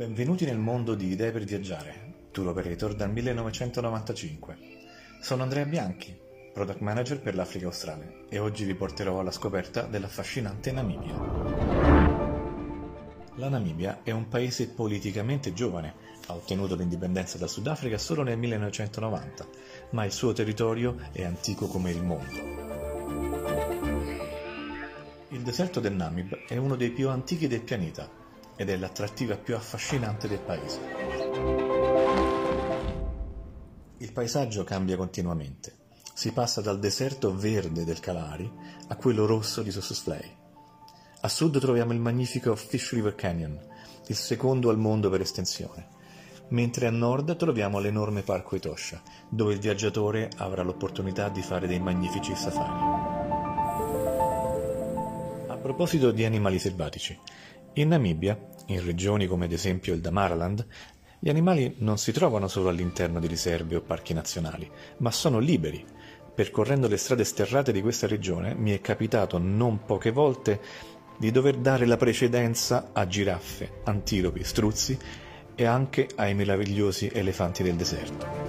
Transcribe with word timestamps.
Benvenuti 0.00 0.46
nel 0.46 0.56
mondo 0.56 0.94
di 0.94 1.08
Idee 1.08 1.30
per 1.30 1.44
viaggiare, 1.44 2.28
tour 2.30 2.48
operator 2.48 2.94
dal 2.94 3.12
1995. 3.12 4.56
Sono 5.20 5.42
Andrea 5.42 5.66
Bianchi, 5.66 6.18
product 6.54 6.80
manager 6.80 7.20
per 7.20 7.34
l'Africa 7.34 7.66
australe 7.66 8.24
e 8.30 8.38
oggi 8.38 8.64
vi 8.64 8.74
porterò 8.74 9.20
alla 9.20 9.30
scoperta 9.30 9.82
dell'affascinante 9.82 10.72
Namibia. 10.72 11.18
La 13.34 13.50
Namibia 13.50 14.00
è 14.02 14.10
un 14.10 14.26
paese 14.28 14.70
politicamente 14.70 15.52
giovane, 15.52 15.92
ha 16.28 16.32
ottenuto 16.32 16.76
l'indipendenza 16.76 17.36
dal 17.36 17.50
Sudafrica 17.50 17.98
solo 17.98 18.22
nel 18.22 18.38
1990, 18.38 19.48
ma 19.90 20.06
il 20.06 20.12
suo 20.12 20.32
territorio 20.32 20.96
è 21.12 21.24
antico 21.24 21.66
come 21.66 21.90
il 21.90 22.02
mondo. 22.02 22.58
Il 25.28 25.42
deserto 25.42 25.78
del 25.78 25.92
Namib 25.92 26.46
è 26.48 26.56
uno 26.56 26.76
dei 26.76 26.90
più 26.90 27.10
antichi 27.10 27.46
del 27.48 27.60
pianeta 27.60 28.19
ed 28.60 28.68
è 28.68 28.76
l'attrattiva 28.76 29.38
più 29.38 29.56
affascinante 29.56 30.28
del 30.28 30.40
paese. 30.40 30.80
Il 33.96 34.12
paesaggio 34.12 34.64
cambia 34.64 34.98
continuamente. 34.98 35.76
Si 36.12 36.30
passa 36.32 36.60
dal 36.60 36.78
deserto 36.78 37.34
verde 37.34 37.84
del 37.84 38.00
Kalahari 38.00 38.52
a 38.88 38.96
quello 38.96 39.24
rosso 39.24 39.62
di 39.62 39.70
Sossusvlei. 39.70 40.36
A 41.22 41.28
sud 41.28 41.58
troviamo 41.58 41.94
il 41.94 42.00
magnifico 42.00 42.54
Fish 42.54 42.92
River 42.92 43.14
Canyon, 43.14 43.58
il 44.08 44.16
secondo 44.16 44.68
al 44.68 44.76
mondo 44.76 45.08
per 45.08 45.22
estensione, 45.22 45.88
mentre 46.48 46.86
a 46.86 46.90
nord 46.90 47.36
troviamo 47.36 47.78
l'enorme 47.78 48.20
parco 48.20 48.56
Etosha, 48.56 49.00
dove 49.30 49.54
il 49.54 49.58
viaggiatore 49.58 50.28
avrà 50.36 50.62
l'opportunità 50.62 51.30
di 51.30 51.40
fare 51.40 51.66
dei 51.66 51.80
magnifici 51.80 52.36
safari. 52.36 53.08
A 55.48 55.56
proposito 55.56 56.10
di 56.10 56.26
animali 56.26 56.58
selvatici, 56.58 57.18
in 57.74 57.88
Namibia, 57.88 58.38
in 58.66 58.84
regioni 58.84 59.26
come 59.26 59.46
ad 59.46 59.52
esempio 59.52 59.94
il 59.94 60.00
Damaraland, 60.00 60.66
gli 61.18 61.28
animali 61.28 61.74
non 61.78 61.98
si 61.98 62.12
trovano 62.12 62.48
solo 62.48 62.70
all'interno 62.70 63.20
di 63.20 63.26
riserve 63.26 63.76
o 63.76 63.82
parchi 63.82 64.14
nazionali, 64.14 64.68
ma 64.98 65.10
sono 65.10 65.38
liberi. 65.38 65.84
Percorrendo 66.34 66.88
le 66.88 66.96
strade 66.96 67.24
sterrate 67.24 67.72
di 67.72 67.82
questa 67.82 68.06
regione 68.06 68.54
mi 68.54 68.70
è 68.72 68.80
capitato 68.80 69.38
non 69.38 69.84
poche 69.84 70.10
volte 70.10 70.60
di 71.18 71.30
dover 71.30 71.56
dare 71.56 71.84
la 71.84 71.98
precedenza 71.98 72.90
a 72.92 73.06
giraffe, 73.06 73.80
antilopi, 73.84 74.42
struzzi 74.42 74.98
e 75.54 75.64
anche 75.66 76.08
ai 76.16 76.34
meravigliosi 76.34 77.10
elefanti 77.12 77.62
del 77.62 77.76
deserto. 77.76 78.39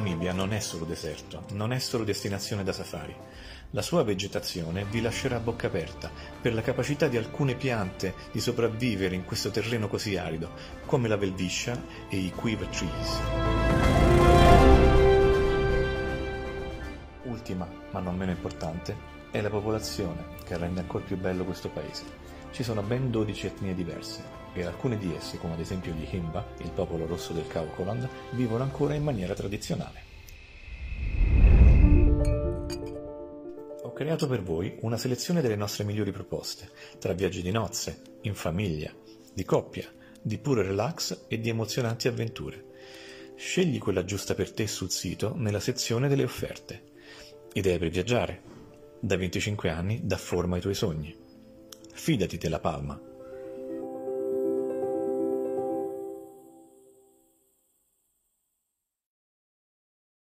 Namibia 0.00 0.32
non 0.32 0.54
è 0.54 0.60
solo 0.60 0.86
deserto, 0.86 1.44
non 1.50 1.74
è 1.74 1.78
solo 1.78 2.04
destinazione 2.04 2.64
da 2.64 2.72
safari. 2.72 3.14
La 3.72 3.82
sua 3.82 4.02
vegetazione 4.02 4.86
vi 4.86 5.02
lascerà 5.02 5.36
a 5.36 5.40
bocca 5.40 5.66
aperta 5.66 6.10
per 6.40 6.54
la 6.54 6.62
capacità 6.62 7.06
di 7.06 7.18
alcune 7.18 7.54
piante 7.54 8.14
di 8.32 8.40
sopravvivere 8.40 9.14
in 9.14 9.26
questo 9.26 9.50
terreno 9.50 9.88
così 9.88 10.16
arido, 10.16 10.52
come 10.86 11.06
la 11.06 11.18
velviscia 11.18 11.78
e 12.08 12.16
i 12.16 12.32
quiver 12.32 12.68
trees. 12.68 13.20
Ultima, 17.24 17.68
ma 17.90 18.00
non 18.00 18.16
meno 18.16 18.30
importante, 18.30 18.96
è 19.30 19.42
la 19.42 19.50
popolazione 19.50 20.24
che 20.46 20.56
rende 20.56 20.80
ancora 20.80 21.04
più 21.04 21.18
bello 21.18 21.44
questo 21.44 21.68
paese. 21.68 22.29
Ci 22.52 22.64
sono 22.64 22.82
ben 22.82 23.10
12 23.10 23.46
etnie 23.46 23.74
diverse 23.74 24.38
e 24.52 24.64
alcune 24.64 24.98
di 24.98 25.14
esse, 25.14 25.38
come 25.38 25.54
ad 25.54 25.60
esempio 25.60 25.92
gli 25.92 26.06
Himba, 26.10 26.44
il 26.58 26.72
popolo 26.72 27.06
rosso 27.06 27.32
del 27.32 27.46
Kaukoland, 27.46 28.08
vivono 28.32 28.64
ancora 28.64 28.94
in 28.94 29.04
maniera 29.04 29.34
tradizionale. 29.34 30.02
Ho 33.82 33.92
creato 33.92 34.26
per 34.26 34.42
voi 34.42 34.76
una 34.80 34.96
selezione 34.96 35.40
delle 35.40 35.54
nostre 35.54 35.84
migliori 35.84 36.10
proposte, 36.10 36.70
tra 36.98 37.12
viaggi 37.12 37.40
di 37.40 37.52
nozze, 37.52 38.02
in 38.22 38.34
famiglia, 38.34 38.92
di 39.32 39.44
coppia, 39.44 39.88
di 40.20 40.38
puro 40.38 40.62
relax 40.62 41.26
e 41.28 41.38
di 41.40 41.50
emozionanti 41.50 42.08
avventure. 42.08 42.64
Scegli 43.36 43.78
quella 43.78 44.04
giusta 44.04 44.34
per 44.34 44.52
te 44.52 44.66
sul 44.66 44.90
sito 44.90 45.34
nella 45.36 45.60
sezione 45.60 46.08
delle 46.08 46.24
offerte. 46.24 46.82
Idee 47.52 47.78
per 47.78 47.88
viaggiare. 47.88 48.42
Da 48.98 49.16
25 49.16 49.70
anni 49.70 50.00
dà 50.02 50.16
forma 50.16 50.56
ai 50.56 50.60
tuoi 50.60 50.74
sogni. 50.74 51.28
Fidati 51.92 52.38
della 52.38 52.60
Palma 52.60 53.09